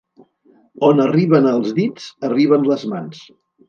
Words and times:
On 0.87 1.03
arriben 1.05 1.51
els 1.53 1.77
dits, 1.83 2.11
arriben 2.33 2.71
les 2.75 2.91
mans. 2.97 3.27